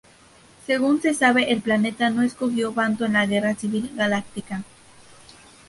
[0.65, 4.63] Según se sabe el planeta no escogió bando en la Guerra Civil Galáctica.